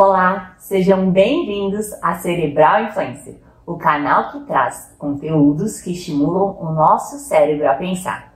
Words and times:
Olá, 0.00 0.54
sejam 0.58 1.10
bem-vindos 1.10 1.92
a 2.00 2.14
Cerebral 2.14 2.84
Influencer, 2.84 3.40
o 3.66 3.76
canal 3.76 4.30
que 4.30 4.46
traz 4.46 4.94
conteúdos 4.96 5.80
que 5.80 5.90
estimulam 5.90 6.56
o 6.60 6.72
nosso 6.72 7.18
cérebro 7.18 7.68
a 7.68 7.74
pensar. 7.74 8.32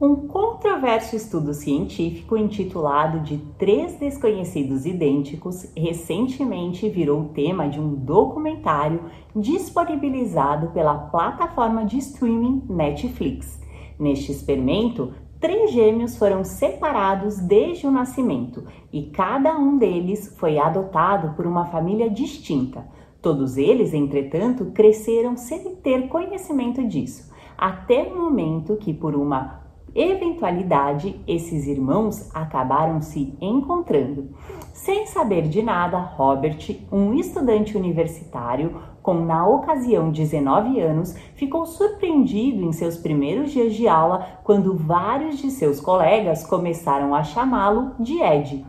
Um 0.00 0.26
controverso 0.26 1.14
estudo 1.14 1.54
científico 1.54 2.36
intitulado 2.36 3.20
de 3.20 3.38
Três 3.56 4.00
Desconhecidos 4.00 4.84
Idênticos 4.84 5.72
recentemente 5.76 6.88
virou 6.88 7.28
tema 7.28 7.68
de 7.68 7.78
um 7.78 7.94
documentário 7.94 9.08
disponibilizado 9.32 10.72
pela 10.72 10.98
plataforma 10.98 11.84
de 11.84 11.98
streaming 11.98 12.64
Netflix. 12.68 13.60
Neste 13.96 14.32
experimento, 14.32 15.14
Três 15.40 15.72
gêmeos 15.72 16.18
foram 16.18 16.44
separados 16.44 17.38
desde 17.38 17.86
o 17.86 17.90
nascimento 17.90 18.62
e 18.92 19.04
cada 19.04 19.56
um 19.58 19.78
deles 19.78 20.36
foi 20.38 20.58
adotado 20.58 21.34
por 21.34 21.46
uma 21.46 21.64
família 21.64 22.10
distinta. 22.10 22.86
Todos 23.22 23.56
eles, 23.56 23.94
entretanto, 23.94 24.66
cresceram 24.66 25.38
sem 25.38 25.76
ter 25.76 26.08
conhecimento 26.08 26.86
disso, 26.86 27.32
até 27.56 28.02
o 28.02 28.18
momento 28.18 28.76
que, 28.76 28.92
por 28.92 29.16
uma 29.16 29.59
eventualidade, 29.94 31.20
esses 31.26 31.66
irmãos 31.66 32.28
acabaram 32.34 33.00
se 33.00 33.36
encontrando. 33.40 34.30
Sem 34.72 35.06
saber 35.06 35.48
de 35.48 35.62
nada, 35.62 35.98
Robert, 35.98 36.58
um 36.90 37.14
estudante 37.14 37.76
universitário 37.76 38.80
com 39.02 39.14
na 39.24 39.46
ocasião 39.46 40.10
19 40.10 40.80
anos, 40.80 41.14
ficou 41.34 41.64
surpreendido 41.66 42.62
em 42.62 42.72
seus 42.72 42.96
primeiros 42.96 43.50
dias 43.50 43.74
de 43.74 43.88
aula 43.88 44.40
quando 44.44 44.76
vários 44.76 45.38
de 45.38 45.50
seus 45.50 45.80
colegas 45.80 46.44
começaram 46.46 47.14
a 47.14 47.22
chamá-lo 47.22 47.92
de 47.98 48.20
Ed, 48.20 48.64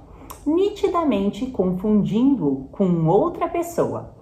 nitidamente 0.45 1.45
confundindo-o 1.47 2.69
com 2.72 3.08
outra 3.08 3.47
pessoa. 3.47 4.20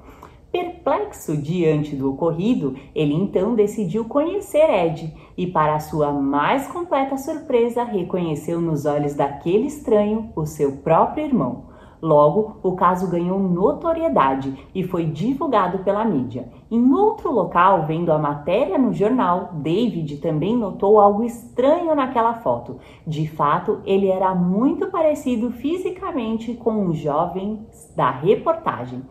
Perplexo 0.60 1.38
diante 1.38 1.96
do 1.96 2.12
ocorrido, 2.12 2.76
ele 2.94 3.14
então 3.14 3.56
decidiu 3.56 4.04
conhecer 4.04 4.70
Ed 4.70 5.14
e, 5.38 5.48
para 5.48 5.80
sua 5.80 6.12
mais 6.12 6.68
completa 6.68 7.16
surpresa, 7.16 7.86
reconheceu 7.86 8.60
nos 8.60 8.86
olhos 8.86 9.14
daquele 9.14 9.68
estranho 9.68 10.34
o 10.36 10.46
seu 10.46 10.74
próprio 10.80 11.26
irmão. 11.26 11.70
Logo, 12.02 12.58
o 12.64 12.74
caso 12.74 13.10
ganhou 13.10 13.38
notoriedade 13.38 14.68
e 14.74 14.84
foi 14.84 15.06
divulgado 15.06 15.80
pela 15.80 16.06
mídia. 16.06 16.48
Em 16.72 16.94
outro 16.94 17.32
local, 17.32 17.86
vendo 17.86 18.12
a 18.12 18.18
matéria 18.18 18.78
no 18.78 18.94
jornal, 18.94 19.50
David 19.54 20.18
também 20.18 20.56
notou 20.56 21.00
algo 21.00 21.24
estranho 21.24 21.94
naquela 21.96 22.36
foto. 22.36 22.78
De 23.06 23.28
fato, 23.28 23.82
ele 23.86 24.08
era 24.08 24.34
muito 24.34 24.88
parecido 24.88 25.52
fisicamente 25.52 26.54
com 26.54 26.88
os 26.88 26.98
jovens 26.98 27.60
da 27.96 28.10
reportagem. 28.12 29.02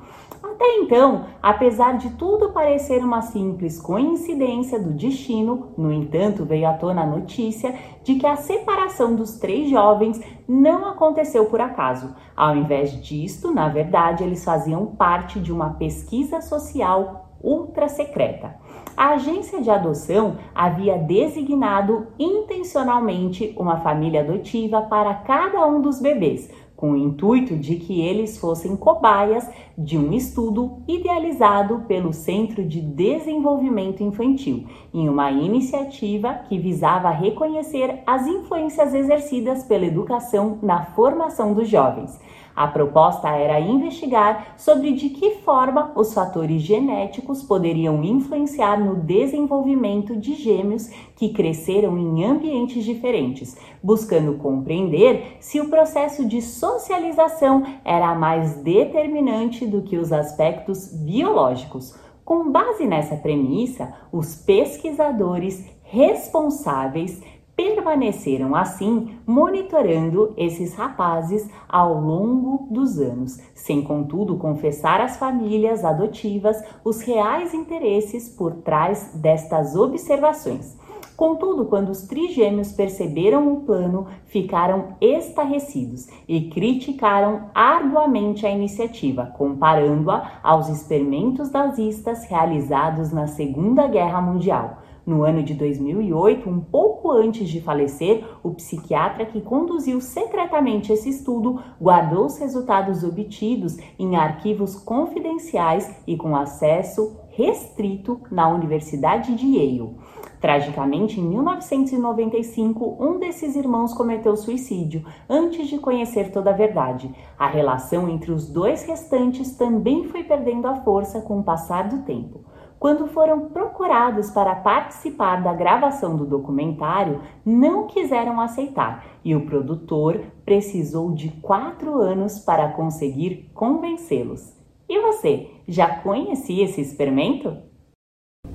Até 0.42 0.76
então, 0.76 1.24
apesar 1.42 1.98
de 1.98 2.10
tudo 2.10 2.50
parecer 2.50 3.04
uma 3.04 3.22
simples 3.22 3.80
coincidência 3.80 4.78
do 4.78 4.90
destino, 4.90 5.68
no 5.76 5.92
entanto, 5.92 6.44
veio 6.44 6.68
à 6.68 6.72
tona 6.72 7.02
a 7.02 7.06
notícia 7.06 7.74
de 8.04 8.14
que 8.14 8.26
a 8.26 8.36
separação 8.36 9.14
dos 9.16 9.38
três 9.38 9.68
jovens 9.68 10.20
não 10.48 10.86
aconteceu 10.86 11.44
por 11.44 11.60
acaso. 11.60 12.14
Ao 12.34 12.56
invés 12.56 12.92
disto, 13.02 13.52
na 13.52 13.68
verdade, 13.68 14.24
eles 14.24 14.42
faziam 14.42 14.86
parte 14.86 15.38
de 15.38 15.52
uma 15.52 15.74
pesquisa 15.74 16.40
social 16.40 17.26
ultra 17.42 17.88
secreta. 17.88 18.56
A 18.96 19.10
agência 19.10 19.60
de 19.60 19.70
adoção 19.70 20.38
havia 20.54 20.98
designado 20.98 22.08
intencionalmente 22.18 23.54
uma 23.56 23.78
família 23.78 24.22
adotiva 24.22 24.82
para 24.82 25.14
cada 25.14 25.64
um 25.66 25.80
dos 25.80 26.00
bebês, 26.00 26.50
com 26.78 26.92
o 26.92 26.96
intuito 26.96 27.56
de 27.56 27.74
que 27.74 28.00
eles 28.00 28.38
fossem 28.38 28.76
cobaias 28.76 29.50
de 29.76 29.98
um 29.98 30.12
estudo 30.12 30.80
idealizado 30.86 31.80
pelo 31.88 32.12
Centro 32.12 32.64
de 32.64 32.80
Desenvolvimento 32.80 34.00
Infantil, 34.00 34.64
em 34.94 35.08
uma 35.08 35.28
iniciativa 35.32 36.34
que 36.48 36.56
visava 36.56 37.10
reconhecer 37.10 37.98
as 38.06 38.28
influências 38.28 38.94
exercidas 38.94 39.64
pela 39.64 39.86
educação 39.86 40.60
na 40.62 40.84
formação 40.84 41.52
dos 41.52 41.68
jovens. 41.68 42.16
A 42.58 42.66
proposta 42.66 43.28
era 43.28 43.60
investigar 43.60 44.54
sobre 44.56 44.90
de 44.90 45.10
que 45.10 45.36
forma 45.44 45.92
os 45.94 46.12
fatores 46.12 46.60
genéticos 46.60 47.40
poderiam 47.40 48.02
influenciar 48.02 48.80
no 48.80 48.96
desenvolvimento 48.96 50.16
de 50.16 50.34
gêmeos 50.34 50.88
que 51.14 51.28
cresceram 51.28 51.96
em 51.96 52.24
ambientes 52.24 52.84
diferentes, 52.84 53.56
buscando 53.80 54.38
compreender 54.38 55.36
se 55.38 55.60
o 55.60 55.68
processo 55.68 56.26
de 56.26 56.42
socialização 56.42 57.62
era 57.84 58.12
mais 58.16 58.56
determinante 58.56 59.64
do 59.64 59.82
que 59.82 59.96
os 59.96 60.12
aspectos 60.12 60.92
biológicos. 60.92 61.96
Com 62.24 62.50
base 62.50 62.88
nessa 62.88 63.14
premissa, 63.14 63.94
os 64.10 64.34
pesquisadores 64.34 65.64
responsáveis 65.84 67.22
permaneceram 67.58 68.54
assim 68.54 69.18
monitorando 69.26 70.32
esses 70.36 70.76
rapazes 70.76 71.50
ao 71.68 72.00
longo 72.00 72.68
dos 72.70 73.00
anos, 73.00 73.36
sem 73.52 73.82
contudo 73.82 74.36
confessar 74.36 75.00
às 75.00 75.16
famílias 75.16 75.84
adotivas 75.84 76.62
os 76.84 77.00
reais 77.00 77.52
interesses 77.52 78.28
por 78.28 78.54
trás 78.62 79.10
destas 79.12 79.74
observações. 79.74 80.78
Contudo, 81.16 81.64
quando 81.64 81.88
os 81.88 82.02
trigêmeos 82.02 82.70
perceberam 82.70 83.52
o 83.52 83.62
plano, 83.62 84.06
ficaram 84.26 84.90
estarrecidos 85.00 86.06
e 86.28 86.42
criticaram 86.42 87.50
arduamente 87.52 88.46
a 88.46 88.50
iniciativa, 88.50 89.34
comparando-a 89.36 90.38
aos 90.44 90.68
experimentos 90.68 91.50
nazistas 91.50 92.24
realizados 92.26 93.10
na 93.10 93.26
Segunda 93.26 93.88
Guerra 93.88 94.20
Mundial. 94.20 94.78
No 95.08 95.24
ano 95.24 95.42
de 95.42 95.54
2008, 95.54 96.50
um 96.50 96.60
pouco 96.60 97.10
antes 97.10 97.48
de 97.48 97.62
falecer, 97.62 98.22
o 98.42 98.50
psiquiatra 98.50 99.24
que 99.24 99.40
conduziu 99.40 100.02
secretamente 100.02 100.92
esse 100.92 101.08
estudo 101.08 101.62
guardou 101.80 102.26
os 102.26 102.36
resultados 102.36 103.02
obtidos 103.02 103.78
em 103.98 104.16
arquivos 104.16 104.74
confidenciais 104.74 105.90
e 106.06 106.14
com 106.14 106.36
acesso 106.36 107.16
restrito 107.30 108.20
na 108.30 108.50
Universidade 108.50 109.34
de 109.34 109.46
Yale. 109.46 109.96
Tragicamente, 110.42 111.18
em 111.18 111.24
1995, 111.24 112.98
um 113.00 113.18
desses 113.18 113.56
irmãos 113.56 113.94
cometeu 113.94 114.36
suicídio 114.36 115.06
antes 115.26 115.68
de 115.68 115.78
conhecer 115.78 116.30
toda 116.32 116.50
a 116.50 116.52
verdade. 116.52 117.10
A 117.38 117.48
relação 117.48 118.10
entre 118.10 118.30
os 118.30 118.46
dois 118.46 118.84
restantes 118.84 119.56
também 119.56 120.04
foi 120.04 120.22
perdendo 120.22 120.66
a 120.68 120.82
força 120.82 121.22
com 121.22 121.40
o 121.40 121.42
passar 121.42 121.88
do 121.88 122.02
tempo. 122.02 122.40
Quando 122.78 123.08
foram 123.08 123.48
procurados 123.48 124.30
para 124.30 124.54
participar 124.54 125.42
da 125.42 125.52
gravação 125.52 126.16
do 126.16 126.24
documentário, 126.24 127.20
não 127.44 127.88
quiseram 127.88 128.40
aceitar 128.40 129.04
e 129.24 129.34
o 129.34 129.44
produtor 129.46 130.20
precisou 130.44 131.12
de 131.12 131.30
quatro 131.40 132.00
anos 132.00 132.38
para 132.38 132.68
conseguir 132.68 133.50
convencê-los. 133.52 134.56
E 134.88 135.00
você, 135.00 135.50
já 135.66 135.96
conhecia 135.96 136.62
esse 136.64 136.80
experimento? 136.80 137.56